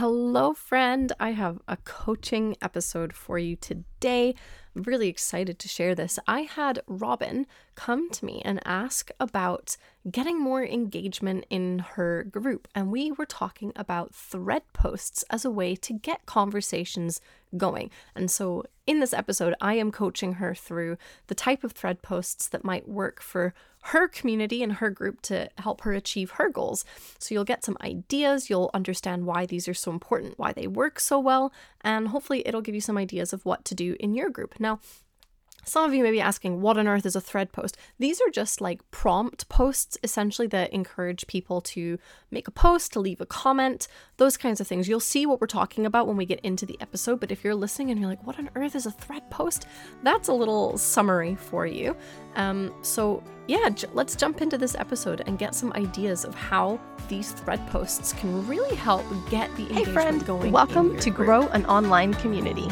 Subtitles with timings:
[0.00, 1.12] Hello, friend.
[1.20, 4.34] I have a coaching episode for you today.
[4.74, 6.18] I'm really excited to share this.
[6.26, 9.76] I had Robbin come to me and ask about
[10.10, 15.50] getting more engagement in her group, and we were talking about thread posts as a
[15.50, 17.20] way to get conversations
[17.58, 17.90] going.
[18.14, 20.96] And so, in this episode, I am coaching her through
[21.26, 23.52] the type of thread posts that might work for
[23.82, 26.84] her community and her group to help her achieve her goals.
[27.18, 31.00] So, you'll get some ideas, you'll understand why these are so important, why they work
[31.00, 34.30] so well, and hopefully, it'll give you some ideas of what to do in your
[34.30, 34.58] group.
[34.60, 34.80] Now,
[35.64, 37.76] some of you may be asking, what on earth is a thread post?
[37.98, 41.98] These are just like prompt posts, essentially, that encourage people to
[42.30, 43.86] make a post, to leave a comment,
[44.16, 44.88] those kinds of things.
[44.88, 47.54] You'll see what we're talking about when we get into the episode, but if you're
[47.54, 49.66] listening and you're like, what on earth is a thread post?
[50.02, 51.96] That's a little summary for you.
[52.36, 56.80] Um, so, yeah, j- let's jump into this episode and get some ideas of how
[57.08, 60.52] these thread posts can really help get the engagement hey friend, going.
[60.52, 61.26] Welcome to group.
[61.26, 62.68] Grow an Online Community.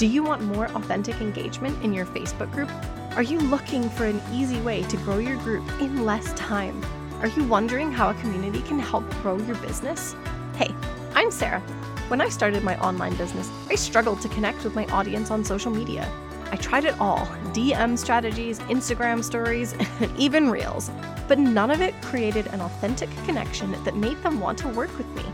[0.00, 2.70] Do you want more authentic engagement in your Facebook group?
[3.16, 6.82] Are you looking for an easy way to grow your group in less time?
[7.20, 10.16] Are you wondering how a community can help grow your business?
[10.56, 10.74] Hey,
[11.14, 11.60] I'm Sarah.
[12.08, 15.70] When I started my online business, I struggled to connect with my audience on social
[15.70, 16.10] media.
[16.50, 20.90] I tried it all DM strategies, Instagram stories, and even Reels,
[21.28, 25.08] but none of it created an authentic connection that made them want to work with
[25.08, 25.24] me.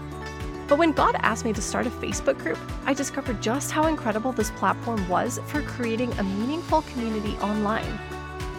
[0.68, 4.32] But when God asked me to start a Facebook group, I discovered just how incredible
[4.32, 7.98] this platform was for creating a meaningful community online.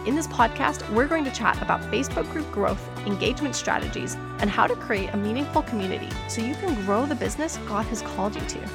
[0.06, 4.66] In this podcast, we're going to chat about Facebook group growth, engagement strategies, and how
[4.66, 8.40] to create a meaningful community so you can grow the business God has called you
[8.40, 8.68] to.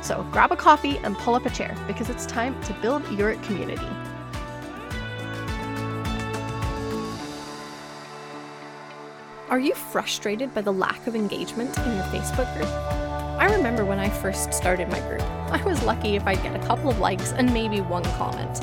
[0.00, 3.34] So grab a coffee and pull up a chair because it's time to build your
[3.42, 3.86] community.
[9.50, 12.68] Are you frustrated by the lack of engagement in your Facebook group?
[12.68, 16.66] I remember when I first started my group, I was lucky if I'd get a
[16.66, 18.60] couple of likes and maybe one comment.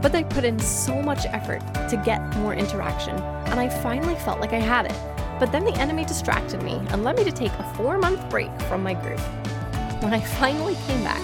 [0.00, 4.40] But I put in so much effort to get more interaction, and I finally felt
[4.40, 4.96] like I had it.
[5.38, 8.50] But then the enemy distracted me and led me to take a four month break
[8.62, 9.20] from my group.
[10.02, 11.20] When I finally came back,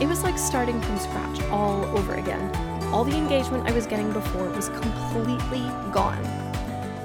[0.00, 2.54] it was like starting from scratch all over again.
[2.94, 6.43] All the engagement I was getting before was completely gone.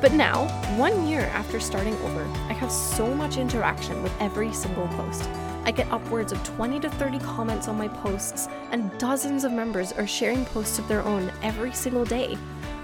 [0.02, 4.88] But now, one year after starting over, I have so much interaction with every single
[4.90, 5.30] post.
[5.66, 9.92] I get upwards of 20 to 30 comments on my posts, and dozens of members
[9.92, 12.38] are sharing posts of their own every single day.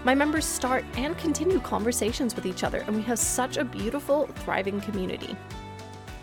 [0.03, 4.28] My members start and continue conversations with each other, and we have such a beautiful,
[4.44, 5.38] thriving community.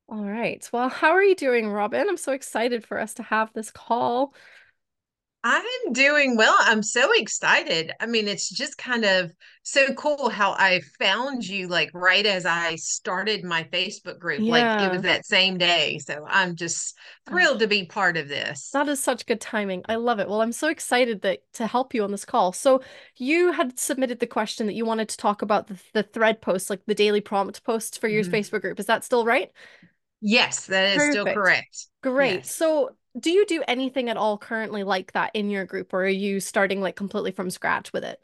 [0.08, 0.70] All right.
[0.72, 2.08] Well, how are you doing, Robbin?
[2.08, 4.36] I'm so excited for us to have this call.
[5.44, 6.56] I'm doing well.
[6.60, 7.92] I'm so excited.
[8.00, 9.32] I mean, it's just kind of
[9.64, 14.48] so cool how I found you like right as I started my Facebook group.
[14.48, 15.98] Like it was that same day.
[15.98, 16.96] So I'm just
[17.28, 18.70] thrilled to be part of this.
[18.72, 19.84] that is such good timing.
[19.90, 20.30] I love it.
[20.30, 22.54] Well, I'm so excited that to help you on this call.
[22.54, 22.82] So
[23.18, 26.70] you had submitted the question that you wanted to talk about the, the thread posts,
[26.70, 28.32] like the daily prompt posts for your Mhm.
[28.32, 28.80] Facebook group.
[28.80, 29.52] Is that still right?
[30.22, 31.88] Yes, that is still correct.
[32.04, 32.46] Great.
[32.46, 32.56] Yes.
[32.56, 36.08] So do you do anything at all currently like that in your group, or are
[36.08, 38.22] you starting like completely from scratch with it?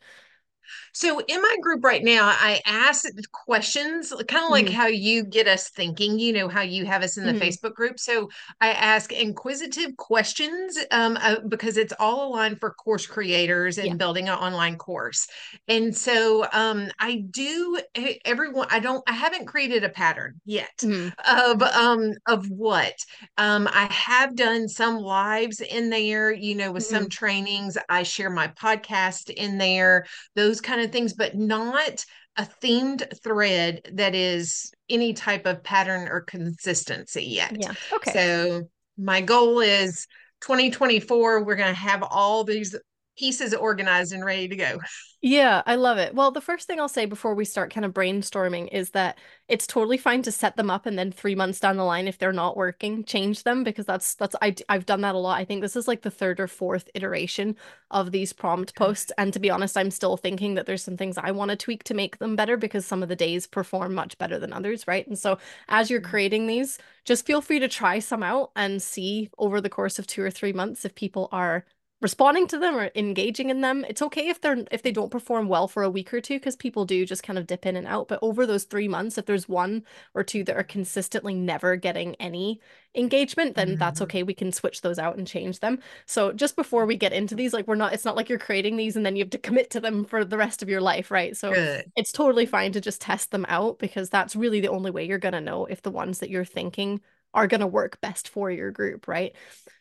[0.94, 4.74] So in my group right now, I ask questions, kind of like Mhm.
[4.74, 7.40] how you get us thinking, you know, how you have us in the Mhm.
[7.42, 8.00] Facebook group.
[8.00, 8.30] So
[8.62, 13.98] I ask inquisitive questions um, uh, because it's all aligned for course creators and Yeah.
[13.98, 15.28] building an online course.
[15.68, 20.84] And so um, I do eh, everyone, I don't, I haven't created a pattern yet
[20.84, 21.16] Mhm.
[21.28, 22.94] of um of what
[23.38, 28.30] um i have done some lives in there you know with some trainings i share
[28.30, 30.06] my podcast in there
[30.36, 32.06] those kind of things but not
[32.38, 37.74] a themed thread that is any type of pattern or consistency yet Yeah.
[37.94, 38.12] Okay.
[38.12, 40.08] so my goal is
[40.42, 42.76] 2024 we're going to have all these
[43.18, 44.80] pieces organized and ready to go.
[45.24, 46.14] Yeah, I love it.
[46.14, 49.18] Well, the first thing I'll say before we start kind of brainstorming is that
[49.48, 52.20] it's totally fine to set them up and then three months down the line, if
[52.20, 55.40] they're not working, change them because that's that's I I've done that a lot.
[55.40, 57.56] I think this is like the third or fourth iteration
[57.90, 61.18] of these prompt posts, and to be honest, I'm still thinking that there's some things
[61.18, 64.20] I want to tweak to make them better because some of the days perform much
[64.20, 65.08] better than others, right?
[65.08, 66.12] And so as you're mm-hmm.
[66.12, 70.06] creating these, just feel free to try some out and see over the course of
[70.06, 71.66] two or three months if people are
[72.00, 73.84] responding to them or engaging in them.
[73.88, 76.56] It's okay if they're if they don't perform well for a week or two because
[76.56, 78.08] people do just kind of dip in and out.
[78.08, 79.84] But over those three months, if there's one
[80.14, 82.62] or two that are consistently never getting any
[82.94, 83.80] engagement, then mm-hmm.
[83.80, 84.22] that's okay.
[84.22, 85.80] We can switch those out and change them.
[86.06, 88.78] So just before we get into these, like we're not it's not like you're creating
[88.78, 91.10] these and then you have to commit to them for the rest of your life,
[91.10, 91.36] right?
[91.36, 91.92] So Good.
[91.96, 95.18] it's totally fine to just test them out because that's really the only way you're
[95.18, 97.02] gonna know if the ones that you're thinking
[97.34, 99.36] are gonna work best for your group, right?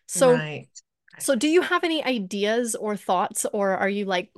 [0.07, 0.69] So right
[1.19, 4.31] so, do you have any ideas or thoughts, or are you like,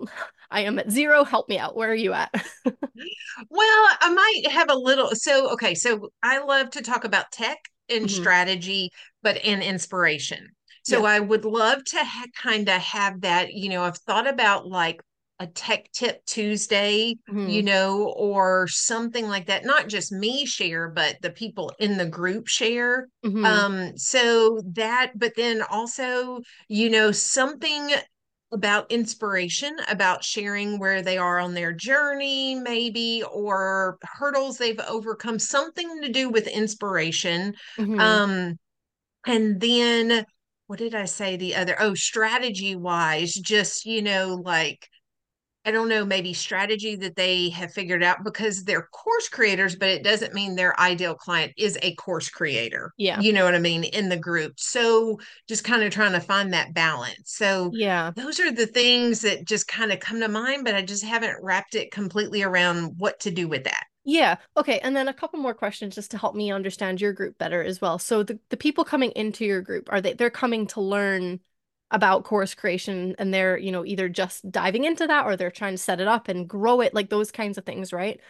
[0.50, 1.76] I am at zero, help me out?
[1.76, 2.30] Where are you at?
[2.64, 5.10] well, I might have a little.
[5.14, 5.74] So, okay.
[5.74, 7.58] So, I love to talk about tech
[7.88, 8.20] and mm-hmm.
[8.20, 8.90] strategy,
[9.22, 10.50] but in inspiration.
[10.84, 11.14] So, yeah.
[11.14, 13.52] I would love to ha- kind of have that.
[13.52, 15.00] You know, I've thought about like
[15.40, 17.48] a tech tip Tuesday, mm-hmm.
[17.48, 19.64] you know, or something like that.
[19.64, 23.08] Not just me share, but the people in the group share.
[23.24, 23.44] Mm-hmm.
[23.44, 27.92] Um, so that, but then also, you know, something
[28.50, 35.38] about inspiration, about sharing where they are on their journey, maybe, or hurdles they've overcome,
[35.38, 37.54] something to do with inspiration.
[37.78, 38.00] Mm-hmm.
[38.00, 38.58] Um,
[39.26, 40.24] and then
[40.66, 41.76] what did I say the other?
[41.78, 44.88] Oh, strategy wise, just, you know, like,
[45.64, 49.88] I don't know, maybe strategy that they have figured out because they're course creators, but
[49.88, 52.92] it doesn't mean their ideal client is a course creator.
[52.96, 53.20] Yeah.
[53.20, 53.84] You know what I mean?
[53.84, 54.54] In the group.
[54.56, 57.32] So just kind of trying to find that balance.
[57.32, 60.82] So, yeah, those are the things that just kind of come to mind, but I
[60.82, 63.84] just haven't wrapped it completely around what to do with that.
[64.04, 64.36] Yeah.
[64.56, 64.78] Okay.
[64.78, 67.78] And then a couple more questions just to help me understand your group better as
[67.78, 67.98] well.
[67.98, 71.40] So the, the people coming into your group, are they they're coming to learn
[71.90, 75.72] about course creation and they're you know either just diving into that or they're trying
[75.72, 78.20] to set it up and grow it like those kinds of things right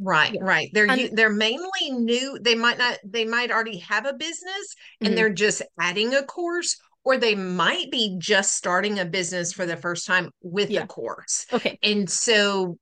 [0.00, 0.40] right yeah.
[0.42, 4.74] right they're and, they're mainly new they might not they might already have a business
[5.00, 5.16] and mm-hmm.
[5.16, 9.76] they're just adding a course or they might be just starting a business for the
[9.76, 10.82] first time with yeah.
[10.82, 12.76] a course okay and so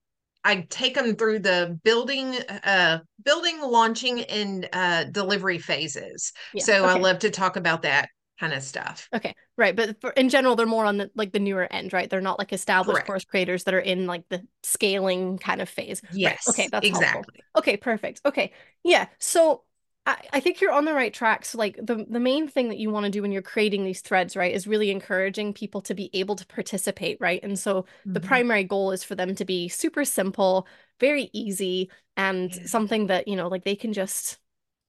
[0.44, 6.32] I take them through the building, uh, building, launching, and uh, delivery phases.
[6.54, 6.62] Yeah.
[6.62, 6.92] So okay.
[6.92, 9.08] I love to talk about that kind of stuff.
[9.14, 9.34] Okay.
[9.56, 9.74] Right.
[9.74, 12.08] But for, in general, they're more on the like the newer end, right?
[12.08, 13.06] They're not like established Correct.
[13.06, 16.02] course creators that are in like the scaling kind of phase.
[16.12, 16.44] Yes.
[16.46, 16.54] Right.
[16.54, 16.68] Okay.
[16.70, 17.40] That's exactly.
[17.42, 17.60] Helpful.
[17.60, 17.76] Okay.
[17.76, 18.20] Perfect.
[18.24, 18.52] Okay.
[18.84, 19.06] Yeah.
[19.18, 19.62] So
[20.04, 21.44] I, I think you're on the right track.
[21.44, 24.02] So like the, the main thing that you want to do when you're creating these
[24.02, 27.40] threads, right, is really encouraging people to be able to participate, right?
[27.42, 28.12] And so mm-hmm.
[28.12, 30.66] the primary goal is for them to be super simple,
[31.00, 32.66] very easy, and yeah.
[32.66, 34.38] something that, you know, like they can just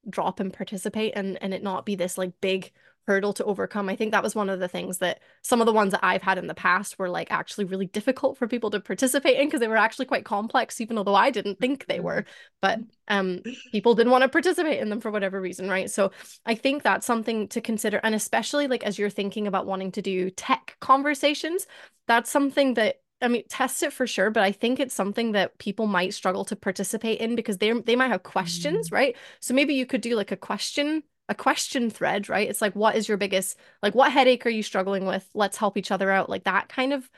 [0.08, 2.72] drop and participate and and it not be this like big
[3.08, 3.88] hurdle to overcome.
[3.88, 6.20] I think that was one of the things that some of the ones that I've
[6.20, 9.60] had in the past were like actually really difficult for people to participate in because
[9.60, 12.26] they were actually quite complex, even although I didn't think they were.
[12.60, 13.40] But um,
[13.72, 15.90] people didn't want to participate in them for whatever reason, right?
[15.90, 16.12] So
[16.44, 17.98] I think that's something to consider.
[18.02, 21.66] And especially like as you're thinking about wanting to do tech conversations,
[22.06, 25.58] that's something that I mean, test it for sure, but I think it's something that
[25.58, 28.92] people might struggle to participate in because they they might have questions, mm.
[28.92, 29.16] right?
[29.40, 32.48] So maybe you could do like a question a question thread, right?
[32.48, 35.28] It's like, what is your biggest, like, what headache are you struggling with?
[35.34, 36.30] Let's help each other out.
[36.30, 37.08] Like that kind of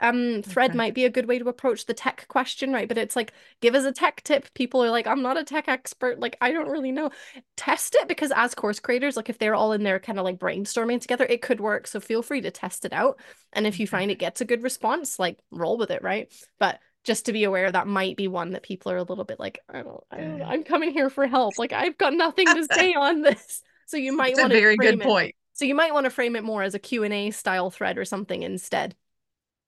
[0.00, 0.76] um thread okay.
[0.76, 2.88] might be a good way to approach the tech question, right?
[2.88, 4.52] But it's like, give us a tech tip.
[4.52, 6.18] People are like, I'm not a tech expert.
[6.18, 7.10] Like, I don't really know.
[7.56, 10.38] Test it because as course creators, like if they're all in there kind of like
[10.38, 11.86] brainstorming together, it could work.
[11.86, 13.20] So feel free to test it out.
[13.52, 16.32] And if you find it gets a good response, like roll with it, right?
[16.58, 19.38] But just to be aware that might be one that people are a little bit
[19.38, 21.58] like I don't, I don't I'm coming here for help.
[21.58, 23.62] Like I've got nothing to say on this.
[23.86, 25.34] So you might want to very good it, point.
[25.52, 28.42] so you might want to frame it more as a Q&A style thread or something
[28.42, 28.96] instead.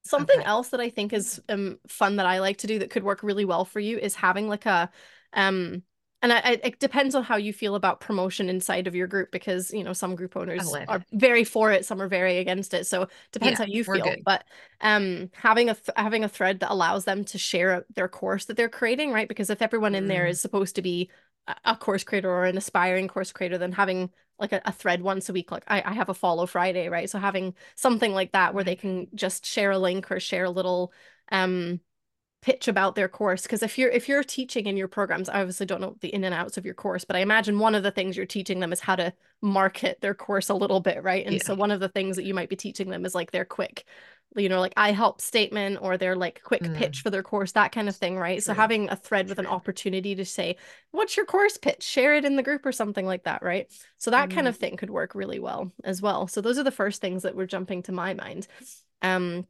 [0.03, 0.47] Something okay.
[0.47, 3.23] else that I think is um fun that I like to do that could work
[3.23, 4.89] really well for you is having like a
[5.33, 5.83] um
[6.21, 9.71] and I, it depends on how you feel about promotion inside of your group because
[9.71, 12.87] you know some group owners are very for it some are very against it.
[12.87, 14.03] So it depends yeah, how you feel.
[14.03, 14.23] good.
[14.25, 14.43] but
[14.81, 18.57] um having a th- having a thread that allows them to share their course that
[18.57, 19.27] they're creating right?
[19.27, 20.29] Because if everyone in there mm.
[20.29, 21.11] is supposed to be
[21.63, 24.09] a course creator or an aspiring course creator then having
[24.39, 27.09] like a, a thread once a week like I, I have a follow friday right?
[27.09, 30.49] So having something like that where they can just share a link or share a
[30.49, 30.91] little
[31.31, 31.79] um
[32.41, 35.65] pitch about their course because if you're if you're teaching in your programs I obviously
[35.65, 37.91] don't know the in and outs of your course but I imagine one of the
[37.91, 41.35] things you're teaching them is how to market their course a little bit right and
[41.35, 41.43] yeah.
[41.43, 43.85] so one of the things that you might be teaching them is like their quick
[44.35, 46.73] you know, like I help statement or their like quick Mm.
[46.75, 48.43] pitch for their course, that kind of thing, right?
[48.43, 50.57] So having a thread with an opportunity to say,
[50.91, 51.81] what's your course pitch?
[51.81, 53.71] Share it in the group or something like that, right?
[53.97, 54.59] So that kind of Mm.
[54.59, 56.27] thing could work really well as well.
[56.27, 58.47] So those are the first things that were jumping to my mind.
[59.01, 59.47] Um,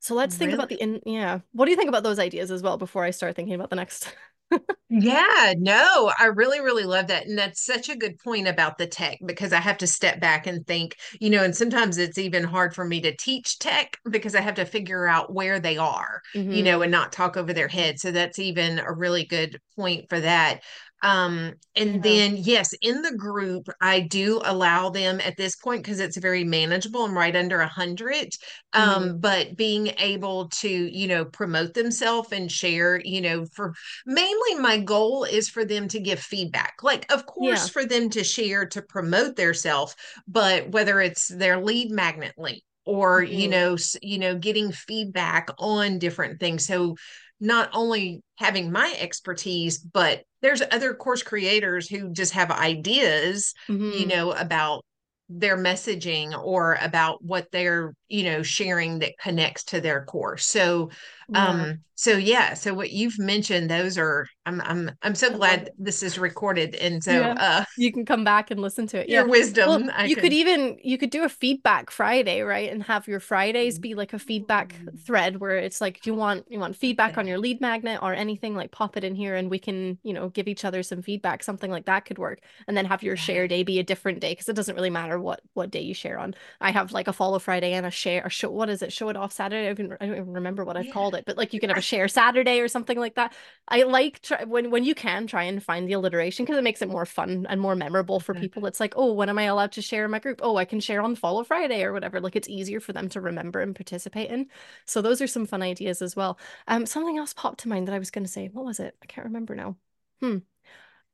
[0.00, 1.40] so let's think about the in yeah.
[1.52, 3.76] What do you think about those ideas as well before I start thinking about the
[3.76, 4.14] next?
[4.90, 7.26] Yeah, no, I really, really love that.
[7.26, 10.46] And that's such a good point about the tech because I have to step back
[10.46, 14.34] and think, you know, and sometimes it's even hard for me to teach tech because
[14.34, 16.64] I have to figure out where they are, you mm-hmm.
[16.64, 18.00] know, and not talk over their head.
[18.00, 20.62] So that's even a really good point for that.
[21.02, 22.02] Um, and Yeah.
[22.02, 26.44] then yes, in the group, I do allow them at this point because it's very
[26.44, 27.04] manageable.
[27.04, 28.30] I'm right under a hundred.
[28.72, 29.18] Um, Mhm.
[29.18, 33.72] but being able to, you know, promote themselves and share, you know, for
[34.06, 37.68] mainly my goal is for them to give feedback like of course Yeah.
[37.68, 39.94] for them to share to promote their self
[40.26, 43.48] but whether it's their lead magnet link or you Mhm.
[43.48, 46.96] know you know getting feedback on different things so
[47.40, 53.54] not only having my expertise but there's other course creators who just have ideas
[53.90, 54.08] you Mhm.
[54.08, 54.84] know about
[55.28, 60.90] their messaging or about what they're you know sharing that connects to their course so
[61.28, 61.68] Yeah.
[61.70, 66.02] um so yeah so what you've mentioned those are i'm i'm i'm so glad this
[66.02, 67.34] is recorded and so Yeah.
[67.36, 69.08] uh You can come back and listen to it.
[69.08, 69.28] your Yeah.
[69.64, 72.70] Well, wisdom i you could even you could do a feedback Friday, right?
[72.70, 74.74] And have your Fridays be like a feedback
[75.06, 78.14] thread where it's like, do you want you want feedback on your lead magnet or
[78.14, 78.54] anything?
[78.56, 81.42] Like pop it in here and we can, you know, give each other some feedback.
[81.42, 82.40] Something like that could work.
[82.66, 85.18] And then have your share day be a different day because it doesn't really matter
[85.20, 86.34] what what day you share on.
[86.60, 88.50] I have like a follow Friday and a share a show.
[88.50, 88.92] What is it?
[88.92, 89.70] Show it off Saturday.
[89.70, 91.70] I, can, I don't even remember what I've yeah called it, but like you can
[91.70, 93.34] have a share Saturday or something like that.
[93.68, 96.82] I like try, when when you can try and find the alliteration because it makes
[96.82, 98.66] it more fun and more memorable for people.
[98.66, 100.40] It's like, oh, when am I allowed to share in my group?
[100.42, 102.20] Oh, I can share on Follow Friday or whatever.
[102.20, 104.46] Like it's easier for them to remember and participate in.
[104.86, 106.38] So those are some fun ideas as well.
[106.66, 108.48] Um, something else popped to mind that I was going to say.
[108.48, 108.96] What was it?
[109.02, 109.76] I can't remember now.
[110.20, 110.38] Hmm.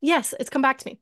[0.01, 1.01] Yes, it's come back to me.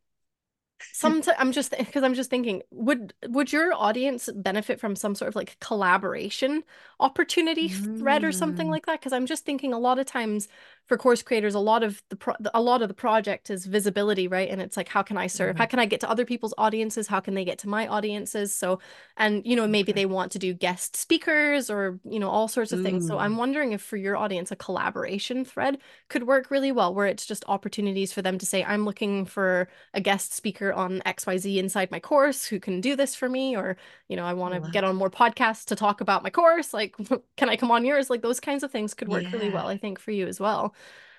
[0.90, 5.28] Sometimes I'm just because I'm just thinking, would would your audience benefit from some sort
[5.28, 6.64] of like collaboration
[7.00, 9.00] opportunity thread or something Mm, like that?
[9.00, 10.48] Because I'm just thinking a lot of times
[10.86, 14.28] for course creators, a lot of the pro a lot of the project is visibility,
[14.28, 14.50] right?
[14.50, 15.56] And it's like, how can I serve?
[15.56, 15.66] How mhm.
[15.66, 17.06] can I get to other people's audiences?
[17.06, 18.54] How can they get to my audiences?
[18.54, 18.78] So,
[19.16, 22.48] and you know, maybe okay they want to do guest speakers or you know all
[22.48, 23.04] sorts of things.
[23.06, 27.06] So I'm wondering if for your audience, a collaboration thread could work really well, where
[27.06, 31.58] it's just opportunities for them to say, I'm looking for a guest speaker on XYZ
[31.58, 33.76] inside my course who can do this for me, or,
[34.08, 36.72] you know, I want to love get on more podcasts to talk about my course.
[36.74, 36.96] Like,
[37.36, 38.10] can I come on yours?
[38.10, 40.74] Like, those kinds of things could work really well, I think, for you as well.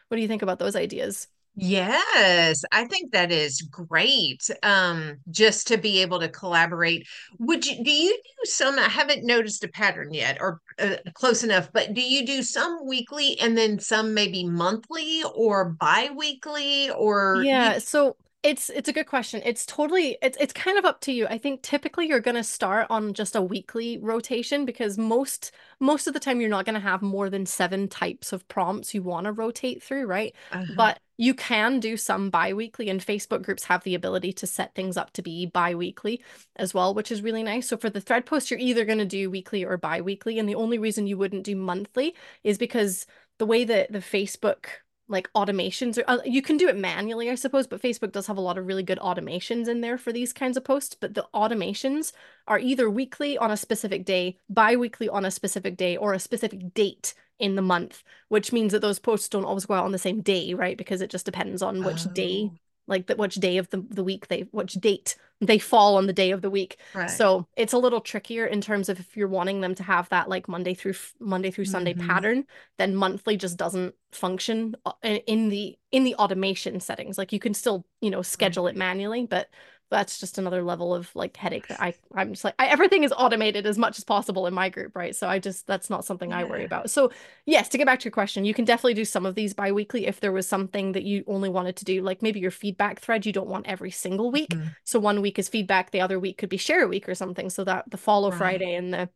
[0.09, 1.27] What do you think about those ideas?
[1.55, 4.49] Yes, I think that is great.
[4.63, 7.05] Um, just to be able to collaborate.
[7.37, 11.43] Would you, do you do some, I haven't noticed a pattern yet or uh, close
[11.43, 17.45] enough, but do you do some weekly and then some maybe monthly or bi-weekly or
[17.45, 19.41] Yeah, so it's it's a good question.
[19.45, 21.25] It's totally it's it's kind of up to you.
[21.27, 26.07] I think typically you're going to start on just a weekly rotation because most most
[26.07, 29.01] of the time you're not going to have more than seven types of prompts you
[29.01, 30.35] want to rotate through, right?
[30.51, 30.73] uh-huh.
[30.75, 34.97] But you can do some bi-weekly and Facebook groups have the ability to set things
[34.97, 36.21] up to be bi-weekly
[36.57, 37.67] as well, which is really nice.
[37.67, 40.55] So for the thread post, you're either going to do weekly or bi-weekly, and the
[40.55, 43.05] only reason you wouldn't do monthly is because
[43.37, 44.65] the way that the Facebook
[45.07, 48.37] like automations or uh, you can do it manually I suppose but Facebook does have
[48.37, 51.27] a lot of really good automations in there for these kinds of posts but the
[51.33, 52.13] automations
[52.47, 56.73] are either weekly on a specific day bi-weekly on a specific day or a specific
[56.73, 59.97] date in the month which means that those posts don't always go out on the
[59.97, 60.77] same day right?
[60.77, 62.57] Because it just depends on which day Oh,
[62.87, 65.15] like the, which day of the, the week they which date
[65.47, 66.77] they fall on the day of the week.
[66.93, 67.09] Right.
[67.09, 70.29] so it's a little trickier in terms of if you're wanting them to have that
[70.29, 72.45] like Monday through Monday through Sunday hmm pattern
[72.77, 77.17] then monthly just doesn't function uh, in the in the automation settings.
[77.17, 79.49] Like you can still you know schedule it manually but
[79.93, 83.13] that's just another level of like headache that I I'm just like I, everything is
[83.15, 86.33] automated as much as possible in my group right so I just that's not something
[86.33, 87.11] I worry about so
[87.45, 90.07] yes to get back to your question you can definitely do some of these bi-weekly
[90.07, 93.25] if there was something that you only wanted to do like maybe your feedback thread
[93.25, 94.75] you don't want every single week Mhm.
[94.83, 97.49] so one week is feedback the other week could be share a week or something
[97.49, 98.37] so that the follow Right.
[98.37, 99.09] Friday and the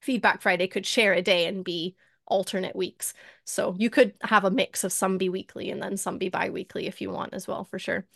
[0.00, 3.14] feedback Friday could share a day and be alternate weeks.
[3.44, 6.86] So you could have a mix of some be weekly and then some be bi-weekly
[6.86, 8.06] if you want as well, for sure.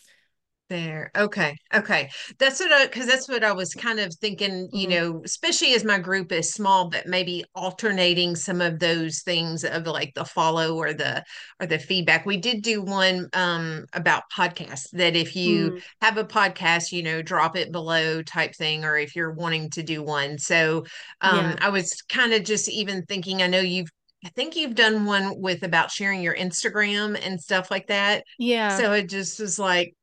[0.69, 1.11] There.
[1.17, 1.57] Okay.
[1.75, 2.11] Okay.
[2.39, 4.89] That's what I, because that's what I was kind of thinking, you Mhm.
[4.89, 9.87] know, especially as my group is small, but maybe alternating some of those things of
[9.87, 11.25] like the follow or the,
[11.61, 12.27] or the feedback.
[12.27, 17.03] We did do one um about podcasts that if you Mm, have a podcast, you
[17.03, 20.39] know, drop it below type thing, or if you're wanting to do one.
[20.39, 20.85] So
[21.21, 21.61] um yeah.
[21.61, 23.91] I was kind of just even thinking, I know you've,
[24.25, 28.25] I think you've done one with about sharing your Instagram and stuff like that.
[28.39, 28.87] Yeah.
[28.87, 29.95] So it just was like,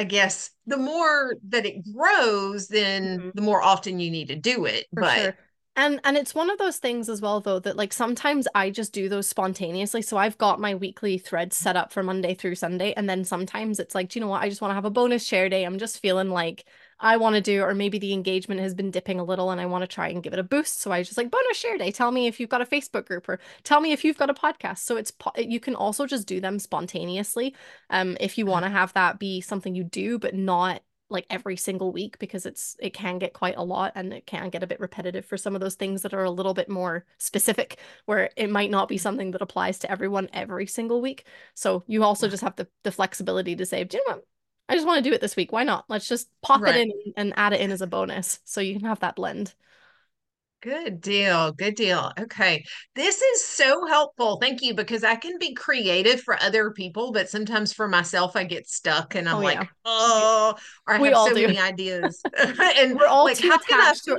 [0.00, 3.32] I guess the more that it grows, then Mhm.
[3.34, 4.86] the more often you need to do it.
[4.94, 5.36] For But sure.
[5.76, 8.92] And and it's one of those things as well though that like sometimes I just
[8.92, 10.02] do those spontaneously.
[10.02, 13.78] So I've got my weekly thread set up for Monday through Sunday and then sometimes
[13.78, 14.42] it's like, do you know what?
[14.42, 15.64] I just want to have a bonus share day.
[15.64, 16.66] I'm just feeling like
[17.00, 19.66] I want to do or maybe the engagement has been dipping a little and I
[19.66, 20.80] want to try and give it a boost.
[20.80, 21.90] So I just like bonus share day.
[21.90, 24.34] Tell me if you've got a Facebook group or tell me if you've got a
[24.34, 24.78] podcast.
[24.78, 27.54] So it's po- you can also just do them spontaneously.
[27.88, 31.56] Um if you want to have that be something you do but not like every
[31.56, 34.66] single week because it's it can get quite a lot and it can get a
[34.66, 38.30] bit repetitive for some of those things that are a little bit more specific where
[38.36, 41.26] it might not be something that applies to everyone every single week.
[41.54, 44.24] So you also just have the the flexibility to say, do you know what?
[44.70, 45.52] I just want to do it this week.
[45.52, 45.84] Why not?
[45.88, 48.86] Let's just pop it in and add it in as a bonus so you can
[48.86, 49.54] have that blend.
[50.62, 51.52] Good deal.
[51.52, 52.12] Good deal.
[52.20, 52.64] Okay.
[52.94, 54.36] This is so helpful.
[54.42, 58.44] Thank you because I can be creative for other people, but sometimes for myself, I
[58.44, 59.66] get stuck and I'm Oh like, yeah.
[59.86, 60.54] oh,
[60.86, 61.46] or I We have all so do.
[61.46, 62.22] many ideas.
[62.36, 64.18] And We're all like, too how can I attached to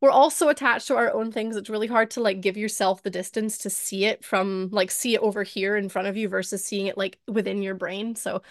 [0.00, 1.54] we're all so attached to our own things.
[1.56, 5.14] It's really hard to like give yourself the distance to see it from like see
[5.14, 8.16] it over here in front of you versus seeing it like within your brain.
[8.16, 8.42] So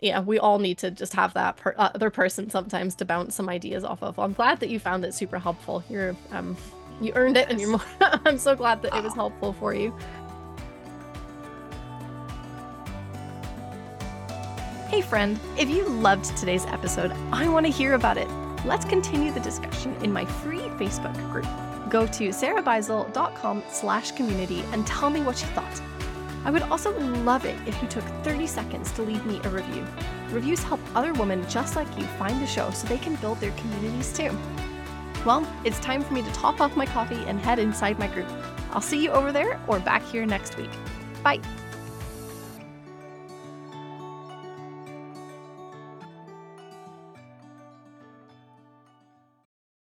[0.00, 3.34] yeah, we all need to just have that per uh, other person sometimes to bounce
[3.34, 4.16] some ideas off of.
[4.16, 5.84] Well, I'm glad that you found it super helpful.
[5.88, 6.56] You're um
[7.00, 9.74] you earned it and you're more I'm so glad that it was Oh, helpful for
[9.74, 9.94] you.
[14.88, 18.28] Hey friend, if you loved today's episode, I want to hear about it.
[18.64, 21.46] Let's continue the discussion in my free Facebook group.
[21.90, 25.80] Go to sarahbeisel.com slash community and tell me what you thought.
[26.44, 29.86] I would also love it if you took 30 seconds to leave me a review.
[30.30, 33.52] Reviews help other women just like you find the show so they can build their
[33.52, 34.36] communities too.
[35.24, 38.28] Well, it's time for me to top off my coffee and head inside my group.
[38.72, 40.70] I'll see you over there or back here next week.
[41.22, 41.40] Bye.